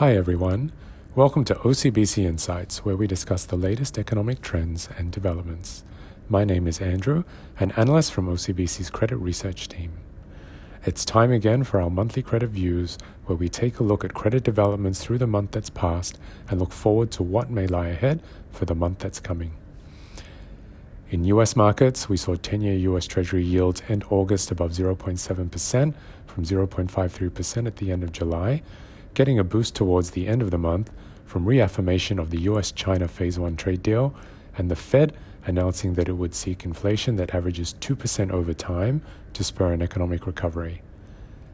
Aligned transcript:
Hi, 0.00 0.16
everyone. 0.16 0.72
Welcome 1.14 1.44
to 1.44 1.54
OCBC 1.56 2.24
Insights, 2.24 2.86
where 2.86 2.96
we 2.96 3.06
discuss 3.06 3.44
the 3.44 3.56
latest 3.56 3.98
economic 3.98 4.40
trends 4.40 4.88
and 4.96 5.12
developments. 5.12 5.84
My 6.26 6.42
name 6.42 6.66
is 6.66 6.80
Andrew, 6.80 7.24
an 7.58 7.72
analyst 7.72 8.14
from 8.14 8.26
OCBC's 8.26 8.88
credit 8.88 9.18
research 9.18 9.68
team. 9.68 9.92
It's 10.86 11.04
time 11.04 11.30
again 11.30 11.64
for 11.64 11.82
our 11.82 11.90
monthly 11.90 12.22
credit 12.22 12.48
views, 12.48 12.96
where 13.26 13.36
we 13.36 13.50
take 13.50 13.78
a 13.78 13.82
look 13.82 14.02
at 14.02 14.14
credit 14.14 14.42
developments 14.42 15.04
through 15.04 15.18
the 15.18 15.26
month 15.26 15.50
that's 15.50 15.68
passed 15.68 16.18
and 16.48 16.58
look 16.58 16.72
forward 16.72 17.10
to 17.10 17.22
what 17.22 17.50
may 17.50 17.66
lie 17.66 17.88
ahead 17.88 18.22
for 18.52 18.64
the 18.64 18.74
month 18.74 19.00
that's 19.00 19.20
coming. 19.20 19.52
In 21.10 21.24
US 21.24 21.54
markets, 21.54 22.08
we 22.08 22.16
saw 22.16 22.36
10 22.36 22.62
year 22.62 22.94
US 22.94 23.06
Treasury 23.06 23.44
yields 23.44 23.82
end 23.86 24.04
August 24.08 24.50
above 24.50 24.70
0.7% 24.70 25.94
from 26.26 26.44
0.53% 26.44 27.66
at 27.66 27.76
the 27.76 27.92
end 27.92 28.02
of 28.02 28.12
July, 28.12 28.62
getting 29.14 29.38
a 29.38 29.44
boost 29.44 29.74
towards 29.74 30.10
the 30.10 30.28
end 30.28 30.42
of 30.42 30.50
the 30.50 30.58
month 30.58 30.90
from 31.24 31.46
reaffirmation 31.46 32.18
of 32.18 32.30
the 32.30 32.40
US 32.42 32.72
China 32.72 33.08
Phase 33.08 33.38
1 33.38 33.56
trade 33.56 33.82
deal 33.82 34.14
and 34.56 34.70
the 34.70 34.76
Fed 34.76 35.12
announcing 35.46 35.94
that 35.94 36.08
it 36.08 36.12
would 36.12 36.34
seek 36.34 36.64
inflation 36.64 37.16
that 37.16 37.34
averages 37.34 37.74
2% 37.80 38.30
over 38.30 38.52
time 38.52 39.02
to 39.32 39.44
spur 39.44 39.72
an 39.72 39.82
economic 39.82 40.26
recovery. 40.26 40.82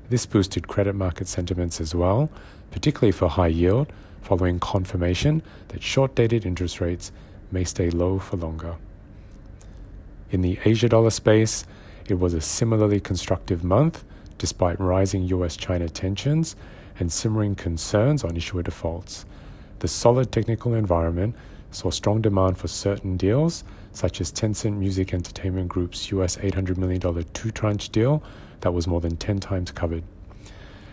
This 0.09 0.27
boosted 0.27 0.69
credit 0.69 0.95
market 0.95 1.29
sentiments 1.29 1.80
as 1.80 1.95
well, 1.95 2.30
particularly 2.70 3.12
for 3.12 3.29
high 3.29 3.48
yield, 3.48 3.93
following 4.23 4.59
confirmation 4.59 5.43
that 5.68 5.82
short 5.82 6.15
dated 6.15 6.45
interest 6.45 6.80
rates 6.80 7.12
may 7.52 7.65
stay 7.65 7.91
low 7.91 8.18
for 8.18 8.37
longer. 8.37 8.77
In 10.30 10.43
the 10.43 10.59
Asia 10.65 10.88
dollar 10.88 11.10
space, 11.10 11.65
it 12.09 12.18
was 12.18 12.34
a 12.34 12.41
similarly 12.41 13.01
constructive 13.01 13.62
month 13.62 14.04
despite 14.38 14.79
rising 14.80 15.23
US 15.24 15.57
China 15.57 15.88
tensions 15.88 16.57
and 16.98 17.12
simmering 17.12 17.55
concerns 17.55 18.24
on 18.24 18.36
issuer 18.36 18.62
defaults. 18.62 19.24
The 19.80 19.88
solid 19.88 20.32
technical 20.32 20.74
environment 20.74 21.34
saw 21.71 21.90
strong 21.90 22.23
demand 22.23 22.59
for 22.59 22.68
certain 22.68 23.16
deals, 23.16 23.65
such 23.93 24.21
as 24.21 24.32
Tencent 24.32 24.76
Music 24.76 25.12
Entertainment 25.12 25.68
Group's 25.68 26.10
US 26.12 26.37
$800 26.37 26.76
million 26.76 27.01
two 27.32 27.51
tranche 27.51 27.90
deal 27.90 28.23
that 28.60 28.73
was 28.73 28.87
more 28.87 29.01
than 29.01 29.16
10 29.16 29.38
times 29.40 29.71
covered. 29.71 30.02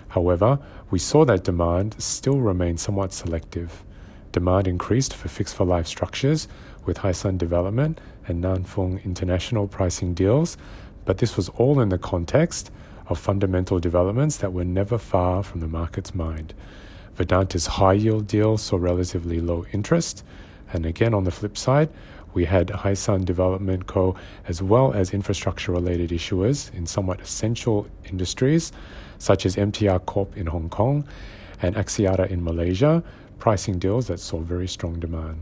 However, 0.10 0.60
we 0.92 1.00
saw 1.00 1.26
that 1.26 1.44
demand 1.44 1.96
still 1.98 2.40
remain 2.40 2.78
somewhat 2.78 3.14
selective. 3.14 3.84
Demand 4.32 4.68
increased 4.68 5.14
for 5.14 5.28
fixed 5.28 5.56
for 5.56 5.66
life 5.66 5.88
structures 5.88 6.48
with 6.86 7.00
Hysan 7.00 7.38
Development 7.38 8.00
and 8.28 8.42
Nan 8.42 8.64
Fung 8.64 9.00
International 9.04 9.68
pricing 9.68 10.14
deals, 10.14 10.58
but 11.06 11.18
this 11.18 11.36
was 11.36 11.50
all 11.50 11.80
in 11.80 11.90
the 11.90 11.98
context 11.98 12.72
of 13.08 13.20
fundamental 13.20 13.80
developments 13.80 14.38
that 14.38 14.54
were 14.54 14.64
never 14.64 14.98
far 14.98 15.44
from 15.44 15.60
the 15.60 15.68
market's 15.68 16.16
mind. 16.16 16.54
Vedanta's 17.16 17.68
high 17.68 17.94
yield 17.94 18.28
deal 18.28 18.58
saw 18.58 18.78
relatively 18.78 19.40
low 19.40 19.66
interest, 19.72 20.24
and 20.72 20.86
again 20.86 21.14
on 21.14 21.24
the 21.24 21.32
flip 21.32 21.58
side, 21.58 21.90
we 22.34 22.46
had 22.46 22.68
Hysan 22.70 23.26
Development 23.26 23.86
Co. 23.86 24.16
as 24.48 24.62
well 24.62 24.92
as 24.94 25.14
infrastructure 25.14 25.72
related 25.72 26.10
issuers 26.10 26.74
in 26.74 26.88
somewhat 26.88 27.22
essential 27.22 27.88
industries 28.06 28.72
such 29.20 29.46
as 29.46 29.56
MTR 29.56 30.06
Corp 30.06 30.36
in 30.36 30.48
Hong 30.48 30.70
Kong 30.70 31.08
and 31.62 31.76
Axiata 31.76 32.30
in 32.30 32.44
Malaysia, 32.44 33.04
pricing 33.40 33.80
deals 33.80 34.08
that 34.08 34.20
saw 34.20 34.40
very 34.40 34.68
strong 34.68 35.00
demand. 35.00 35.42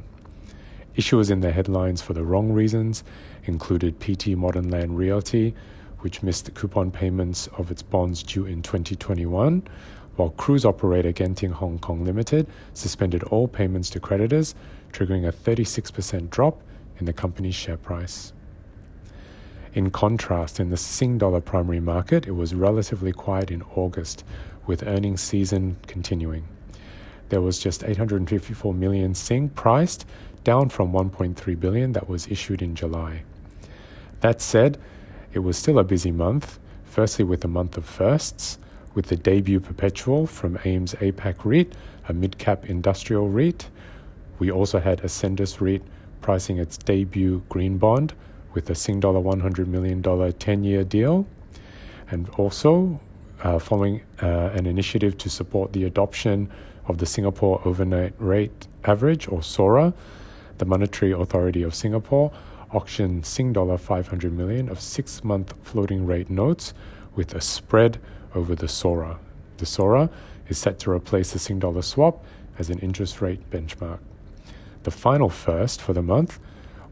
Issuers 0.98 1.32
in 1.32 1.40
the 1.40 1.52
headlines 1.52 2.02
for 2.02 2.14
the 2.14 2.24
wrong 2.24 2.52
reasons 2.52 3.04
included 3.46 4.00
PT 4.00 4.36
Modernland 4.36 4.98
Realty, 4.98 5.56
which 6.02 6.22
missed 6.22 6.46
the 6.46 6.52
coupon 6.52 6.92
payments 6.92 7.48
of 7.58 7.72
its 7.72 7.82
bonds 7.82 8.22
due 8.22 8.46
in 8.46 8.62
2021, 8.62 9.64
while 10.16 10.30
cruise 10.32 10.66
operator 10.66 11.12
Genting 11.14 11.54
Hong 11.54 11.80
Kong 11.80 12.04
Limited 12.04 12.48
suspended 12.74 13.24
all 13.24 13.48
payments 13.48 13.90
to 13.92 14.00
creditors, 14.00 14.54
triggering 14.92 15.28
a 15.28 15.32
36% 15.32 16.30
drop 16.30 16.62
in 17.00 17.06
the 17.06 17.14
company's 17.14 17.56
share 17.56 17.78
price. 17.78 18.34
In 19.74 19.90
contrast, 19.90 20.60
in 20.60 20.70
the 20.70 20.78
Sing 20.78 21.18
dollar 21.18 21.40
primary 21.40 21.80
market, 21.80 22.28
it 22.28 22.32
was 22.32 22.54
relatively 22.54 23.14
quiet 23.14 23.50
in 23.50 23.64
August, 23.76 24.26
with 24.68 24.84
earnings 24.84 25.22
season 25.22 25.78
continuing. 25.88 26.46
There 27.30 27.42
was 27.42 27.58
just 27.58 27.84
854 27.84 28.74
million 28.74 29.16
Sing 29.16 29.50
priced, 29.50 30.06
down 30.44 30.70
from 30.70 30.92
1.3 30.92 31.60
billion 31.60 31.94
that 31.94 32.10
was 32.10 32.28
issued 32.28 32.62
in 32.62 32.76
July. 32.76 33.24
That 34.20 34.42
said, 34.42 34.78
it 35.34 35.40
was 35.40 35.58
still 35.58 35.80
a 35.80 35.84
busy 35.84 36.12
month, 36.12 36.60
firstly 36.84 37.24
with 37.26 37.42
the 37.42 37.48
month 37.48 37.78
of 37.78 37.86
firsts, 37.86 38.58
with 38.94 39.08
the 39.08 39.16
debut 39.16 39.60
perpetual 39.60 40.28
from 40.28 40.60
AIMS 40.66 40.94
APAC 40.96 41.46
REIT, 41.46 41.74
a 42.10 42.14
mid 42.14 42.38
cap 42.38 42.70
industrial 42.70 43.30
REIT. 43.30 43.70
We 44.40 44.52
also 44.52 44.80
had 44.80 45.02
Ascendas 45.02 45.62
REIT 45.62 45.84
pricing 46.22 46.58
its 46.58 46.78
debut 46.78 47.44
green 47.50 47.78
bond 47.78 48.14
with 48.54 48.70
a 48.70 48.76
Sing 48.76 49.00
dollar 49.00 49.22
$100 49.22 49.68
million 49.68 50.04
10 50.34 50.64
year 50.64 50.84
deal. 50.84 51.26
And 52.10 52.30
also, 52.32 53.00
uh, 53.44 53.60
following 53.60 54.02
uh, 54.22 54.50
an 54.54 54.66
initiative 54.66 55.18
to 55.20 55.30
support 55.30 55.74
the 55.74 55.86
adoption 55.86 56.52
of 56.88 56.98
the 56.98 57.06
Singapore 57.06 57.62
Overnight 57.66 58.14
Rate 58.20 58.68
Average, 58.84 59.28
or 59.30 59.42
SORA, 59.42 59.94
the 60.58 60.66
Monetary 60.66 61.12
Authority 61.12 61.64
of 61.64 61.74
Singapore 61.74 62.32
auctioned 62.74 63.26
Sing 63.26 63.54
dollar 63.54 63.78
500 63.78 64.32
million 64.34 64.70
of 64.70 64.80
six 64.80 65.24
month 65.24 65.54
floating 65.62 66.06
rate 66.06 66.30
notes 66.30 66.74
with 67.16 67.34
a 67.34 67.42
spread 67.42 68.00
over 68.34 68.56
the 68.56 68.68
SORA. 68.68 69.20
The 69.58 69.66
SORA 69.66 70.10
is 70.48 70.58
set 70.58 70.80
to 70.80 70.92
replace 70.92 71.32
the 71.32 71.40
Sing 71.40 71.60
dollar 71.60 71.82
swap 71.82 72.24
as 72.58 72.70
an 72.70 72.80
interest 72.80 73.22
rate 73.22 73.50
benchmark. 73.50 74.00
The 74.84 74.92
final 74.92 75.30
first 75.30 75.82
for 75.82 75.94
the 75.94 76.02
month 76.02 76.40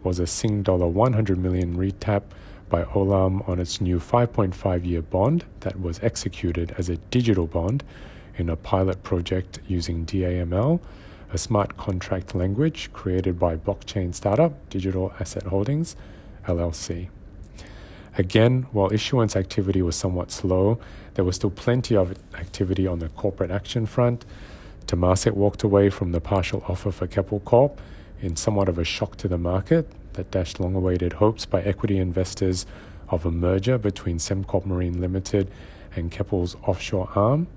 was 0.04 0.20
a 0.20 0.28
Sing 0.28 0.64
dollar 0.64 0.88
100 0.88 1.38
million 1.38 1.76
retap 1.76 2.24
by 2.70 2.84
Olam 2.84 3.48
on 3.50 3.60
its 3.60 3.82
new 3.82 4.00
5.5 4.00 4.86
year 4.86 5.02
bond 5.02 5.46
that 5.62 5.80
was 5.80 6.00
executed 6.04 6.74
as 6.78 6.88
a 6.88 6.98
digital 6.98 7.48
bond 7.48 7.84
in 8.38 8.50
a 8.50 8.56
pilot 8.56 9.04
project 9.04 9.60
using 9.68 10.06
DAML 10.06 10.80
a 11.32 11.38
smart 11.38 11.78
contract 11.78 12.34
language 12.34 12.92
created 12.94 13.38
by 13.38 13.56
blockchain 13.56 14.14
startup 14.14 14.70
Digital 14.70 15.14
Asset 15.20 15.44
Holdings, 15.44 15.96
LLC. 16.48 17.10
Again, 18.18 18.64
while 18.72 18.92
issuance 18.92 19.36
activity 19.36 19.82
was 19.82 19.96
somewhat 19.96 20.32
slow, 20.32 20.80
there 21.14 21.24
was 21.24 21.36
still 21.36 21.52
plenty 21.52 21.96
of 21.96 22.18
activity 22.34 22.88
on 22.88 23.00
the 23.00 23.10
corporate 23.10 23.52
action 23.52 23.86
front. 23.86 24.26
Temasek 24.88 25.34
walked 25.34 25.64
away 25.64 25.90
from 25.90 26.12
the 26.12 26.20
partial 26.20 26.64
offer 26.68 26.92
for 26.92 27.08
Keppel 27.08 27.40
Corp 27.42 27.80
in 28.22 28.36
somewhat 28.36 28.68
of 28.68 28.80
a 28.80 28.84
shock 28.84 29.16
to 29.18 29.28
the 29.28 29.38
market 29.38 29.88
that 30.14 30.32
dashed 30.32 30.60
long 30.60 30.76
awaited 30.76 31.14
hopes 31.14 31.46
by 31.46 31.62
equity 31.62 31.98
investors 31.98 32.66
of 33.10 33.26
a 33.26 33.32
merger 33.32 33.78
between 33.78 34.18
Sembcorp 34.18 34.66
Marine 34.66 35.00
Limited 35.00 35.50
and 35.96 36.12
Keppel's 36.12 36.56
offshore 36.64 37.10
arm. 37.16 37.48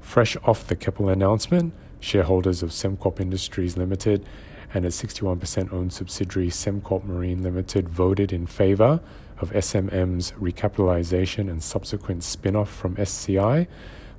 Fresh 0.00 0.36
off 0.44 0.66
the 0.66 0.76
Keppel 0.76 1.08
announcement, 1.08 1.74
shareholders 2.06 2.62
of 2.62 2.70
Sembcorp 2.70 3.20
Industries 3.20 3.76
Limited 3.76 4.24
and 4.72 4.84
its 4.84 5.02
61% 5.02 5.72
owned 5.72 5.92
subsidiary 5.92 6.48
Sembcorp 6.48 7.04
Marine 7.04 7.42
Limited 7.42 7.88
voted 7.88 8.32
in 8.32 8.46
favor 8.46 9.00
of 9.38 9.50
SMM's 9.50 10.32
recapitalization 10.32 11.50
and 11.50 11.62
subsequent 11.62 12.22
spin-off 12.22 12.72
from 12.72 12.96
SCI, 12.98 13.66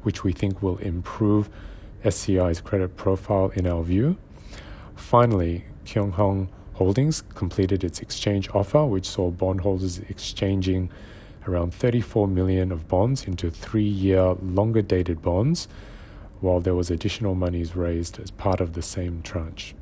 which 0.04 0.24
we 0.24 0.32
think 0.32 0.62
will 0.62 0.78
improve 0.78 1.50
SCI's 2.04 2.62
credit 2.62 2.96
profile 2.96 3.52
in 3.56 3.66
our 3.66 3.84
view. 3.84 4.18
Finally, 4.96 5.64
Keong 5.86 6.12
Hong 6.14 6.50
Holdings 6.74 7.22
completed 7.22 7.84
its 7.84 8.00
exchange 8.02 8.50
offer, 8.54 8.86
which 8.86 9.08
saw 9.08 9.32
bondholders 9.32 10.00
exchanging 10.10 10.92
around 11.48 11.74
34 11.74 12.28
million 12.28 12.72
of 12.72 12.88
bonds 12.88 13.24
into 13.24 13.50
three-year 13.50 14.36
longer 14.42 14.82
dated 14.82 15.22
bonds 15.22 15.68
while 16.40 16.60
there 16.60 16.76
was 16.76 16.92
additional 16.92 17.36
monies 17.36 17.76
raised 17.76 18.20
as 18.20 18.32
part 18.32 18.62
of 18.62 18.74
the 18.74 18.82
same 18.82 19.22
tranche. 19.22 19.74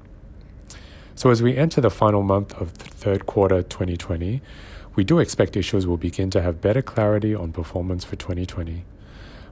So 1.16 1.30
as 1.30 1.42
we 1.42 1.56
enter 1.56 1.82
the 1.82 1.90
final 1.90 2.24
month 2.24 2.54
of 2.60 2.72
third 2.72 3.26
quarter 3.26 3.62
2020, 3.62 4.42
we 4.96 5.04
do 5.04 5.20
expect 5.20 5.54
issuers 5.54 5.86
will 5.86 5.98
begin 5.98 6.30
to 6.32 6.42
have 6.42 6.62
better 6.62 6.82
clarity 6.82 7.36
on 7.36 7.52
performance 7.52 8.04
for 8.04 8.16
2020. 8.16 8.84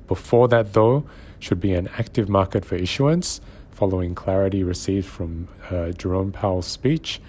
Before 0.08 0.48
that, 0.50 0.74
though, 0.74 1.06
should 1.40 1.60
be 1.60 1.74
an 1.74 1.90
active 1.98 2.30
market 2.30 2.66
for 2.66 2.76
issuance 2.76 3.42
following 3.72 4.16
clarity 4.16 4.64
received 4.64 5.08
from 5.08 5.48
uh, 5.70 5.92
Jerome 5.92 6.32
Powell's 6.32 6.68
speech 6.68 7.20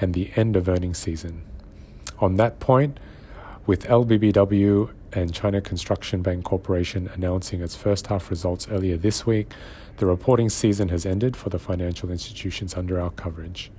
and 0.00 0.14
the 0.14 0.30
end 0.36 0.56
of 0.56 0.68
earnings 0.68 0.98
season. 0.98 1.42
On 2.20 2.36
that 2.36 2.60
point, 2.60 2.98
with 3.66 3.84
LBBW 3.86 4.90
and 5.12 5.32
China 5.32 5.60
Construction 5.60 6.22
Bank 6.22 6.44
Corporation 6.44 7.10
announcing 7.14 7.62
its 7.62 7.74
first 7.74 8.08
half 8.08 8.30
results 8.30 8.68
earlier 8.70 8.96
this 8.96 9.26
week, 9.26 9.52
the 9.98 10.06
reporting 10.06 10.48
season 10.48 10.88
has 10.88 11.04
ended 11.04 11.36
for 11.36 11.50
the 11.50 11.58
financial 11.58 12.10
institutions 12.10 12.74
under 12.74 13.00
our 13.00 13.10
coverage. 13.10 13.70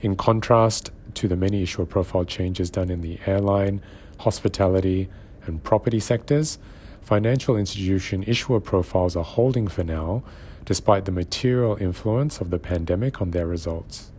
In 0.00 0.16
contrast 0.16 0.90
to 1.14 1.28
the 1.28 1.36
many 1.36 1.62
issuer 1.62 1.86
profile 1.86 2.24
changes 2.24 2.70
done 2.70 2.90
in 2.90 3.00
the 3.00 3.18
airline, 3.26 3.82
hospitality, 4.18 5.08
and 5.46 5.62
property 5.62 6.00
sectors, 6.00 6.58
financial 7.00 7.56
institution 7.56 8.22
issuer 8.24 8.60
profiles 8.60 9.16
are 9.16 9.24
holding 9.24 9.66
for 9.66 9.82
now, 9.82 10.22
despite 10.64 11.04
the 11.04 11.12
material 11.12 11.76
influence 11.80 12.40
of 12.40 12.50
the 12.50 12.58
pandemic 12.58 13.20
on 13.22 13.30
their 13.30 13.46
results. 13.46 14.12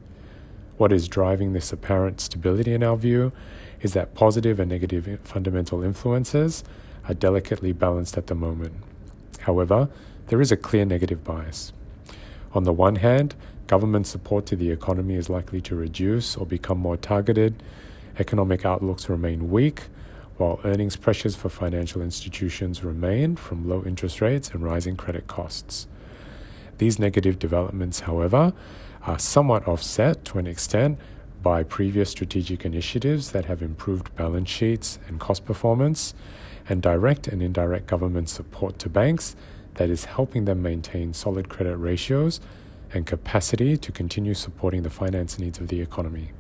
What 0.78 0.92
is 0.92 1.08
driving 1.08 1.54
this 1.54 1.72
apparent 1.72 2.22
stability, 2.22 2.74
in 2.74 2.84
our 2.84 2.96
view, 2.96 3.32
is 3.82 3.94
that 3.94 4.14
positive 4.14 4.60
and 4.60 4.70
negative 4.70 5.20
fundamental 5.24 5.84
influences 5.84 6.64
are 7.08 7.14
delicately 7.14 7.72
balanced 7.72 8.18
at 8.18 8.28
the 8.28 8.36
moment. 8.36 8.74
However, 9.40 9.90
there 10.28 10.42
is 10.42 10.52
a 10.52 10.58
clear 10.58 10.86
negative 10.86 11.24
bias. 11.24 11.74
On 12.54 12.64
the 12.64 12.74
one 12.74 12.98
hand, 12.98 13.36
government 13.68 14.08
support 14.08 14.46
to 14.48 14.56
the 14.56 14.72
economy 14.72 15.16
is 15.16 15.30
likely 15.30 15.62
to 15.62 15.76
reduce 15.76 16.36
or 16.36 16.46
become 16.46 16.78
more 16.78 16.98
targeted, 16.98 17.62
economic 18.18 18.66
outlooks 18.66 19.10
remain 19.10 19.50
weak, 19.50 19.84
while 20.38 20.60
earnings 20.64 20.96
pressures 20.96 21.36
for 21.36 21.50
financial 21.50 22.02
institutions 22.02 22.84
remain 22.84 23.36
from 23.36 23.68
low 23.68 23.84
interest 23.86 24.22
rates 24.22 24.50
and 24.50 24.64
rising 24.64 24.96
credit 24.96 25.28
costs. 25.28 25.88
These 26.78 26.98
negative 26.98 27.40
developments, 27.40 28.02
however, 28.02 28.54
are 29.06 29.20
somewhat 29.20 29.68
offset 29.68 30.24
to 30.26 30.40
an 30.40 30.48
extent 30.48 30.98
by 31.42 31.64
previous 31.64 32.10
strategic 32.10 32.66
initiatives 32.66 33.32
that 33.32 33.46
have 33.46 33.62
improved 33.62 34.14
balance 34.16 34.50
sheets 34.50 35.00
and 35.08 35.20
cost 35.20 35.46
performance, 35.46 36.14
and 36.68 36.82
direct 36.82 37.28
and 37.28 37.42
indirect 37.42 37.88
government 37.88 38.30
support 38.30 38.78
to 38.80 38.90
banks 38.90 39.36
that 39.76 39.90
is 39.90 40.06
helping 40.06 40.46
them 40.46 40.62
maintain 40.62 41.14
solid 41.14 41.50
credit 41.50 41.78
ratios 41.78 42.40
and 42.94 43.06
capacity 43.06 43.78
to 43.78 43.92
continue 43.92 44.34
supporting 44.34 44.84
the 44.84 44.90
finance 44.90 45.40
needs 45.40 45.60
of 45.60 45.68
the 45.68 45.82
economy. 45.82 46.32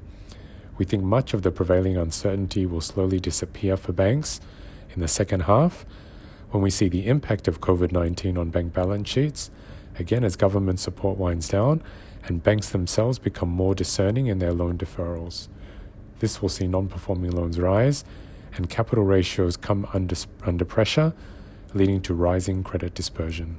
We 0.78 0.86
think 0.86 1.04
much 1.04 1.34
of 1.34 1.42
the 1.42 1.52
prevailing 1.52 1.98
uncertainty 1.98 2.66
will 2.66 2.81
slowly 2.81 3.19
disappear 3.19 3.78
for 3.78 3.92
banks 3.92 4.40
in 4.94 5.02
the 5.02 5.07
second 5.07 5.42
half 5.42 5.86
when 6.52 6.63
we 6.63 6.69
see 6.69 6.90
the 6.90 7.07
impact 7.07 7.48
of 7.48 7.62
COVID 7.62 7.92
19 7.92 8.38
on 8.38 8.50
bank 8.50 8.74
balance 8.74 9.10
sheets, 9.10 9.52
again 9.98 10.24
as 10.24 10.36
government 10.36 10.80
support 10.80 11.18
winds 11.18 11.48
down 11.48 11.84
and 12.25 12.44
banks 12.44 12.69
themselves 12.69 13.19
become 13.19 13.50
more 13.50 13.74
discerning 13.74 14.27
in 14.27 14.39
their 14.39 14.54
loan 14.54 14.77
deferrals. 14.77 15.48
This 16.19 16.42
will 16.42 16.50
see 16.50 16.68
non 16.68 16.88
performing 16.88 17.31
loans 17.31 17.60
rise 17.60 18.04
and 18.56 18.69
capital 18.69 19.04
ratios 19.04 19.56
come 19.56 19.88
under, 19.94 20.16
under 20.44 20.66
pressure, 20.66 21.13
leading 21.74 22.01
to 22.01 22.13
rising 22.13 22.63
credit 22.63 22.94
dispersion. 22.94 23.57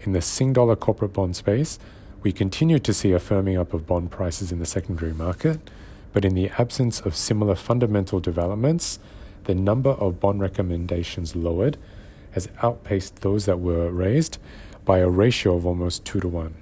In 0.00 0.12
the 0.12 0.20
Sing 0.20 0.52
dollar 0.52 0.76
corporate 0.76 1.12
bond 1.12 1.36
space, 1.36 1.78
we 2.22 2.32
continue 2.32 2.78
to 2.78 2.92
see 2.92 3.12
a 3.12 3.18
firming 3.18 3.58
up 3.58 3.72
of 3.72 3.86
bond 3.86 4.10
prices 4.10 4.50
in 4.50 4.58
the 4.58 4.66
secondary 4.66 5.12
market, 5.12 5.70
but 6.12 6.24
in 6.24 6.34
the 6.34 6.50
absence 6.58 7.00
of 7.00 7.16
similar 7.16 7.54
fundamental 7.54 8.20
developments, 8.20 8.98
the 9.44 9.54
number 9.54 9.90
of 9.90 10.20
bond 10.20 10.40
recommendations 10.40 11.36
lowered 11.36 11.76
has 12.32 12.48
outpaced 12.62 13.16
those 13.16 13.46
that 13.46 13.60
were 13.60 13.90
raised 13.90 14.38
by 14.84 14.98
a 14.98 15.08
ratio 15.08 15.56
of 15.56 15.66
almost 15.66 16.04
2 16.04 16.20
to 16.20 16.28
1. 16.28 16.54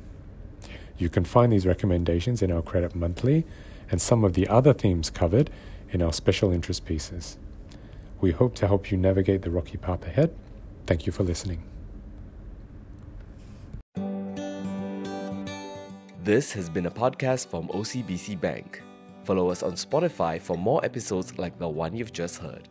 You 1.03 1.11
can 1.11 1.25
find 1.25 1.53
these 1.53 1.67
recommendations 1.67 2.43
in 2.43 2.53
our 2.53 2.63
Credit 2.63 2.95
Monthly 2.95 3.45
and 3.91 4.01
some 4.01 4.23
of 4.23 4.35
the 4.35 4.47
other 4.47 4.73
themes 4.73 5.11
covered 5.11 5.51
in 5.91 6.01
our 6.01 6.13
special 6.13 6.53
interest 6.53 6.85
pieces. 6.85 7.39
We 8.21 8.31
hope 8.31 8.55
to 8.55 8.69
help 8.69 8.93
you 8.93 8.97
navigate 8.97 9.43
the 9.43 9.51
rocky 9.51 9.79
path 9.79 10.07
ahead. 10.07 10.33
Thank 10.87 11.05
you 11.05 11.11
for 11.11 11.25
listening. 11.25 11.65
This 16.23 16.53
has 16.53 16.71
been 16.71 16.87
a 16.87 16.91
podcast 16.93 17.49
from 17.49 17.67
OCBC 17.71 18.41
Bank. 18.41 18.81
Follow 19.25 19.51
us 19.51 19.65
on 19.65 19.73
Spotify 19.73 20.41
for 20.41 20.57
more 20.57 20.85
episodes 20.85 21.37
like 21.37 21.59
the 21.59 21.69
one 21.69 21.97
you've 21.97 22.13
just 22.13 22.39
heard. 22.39 22.69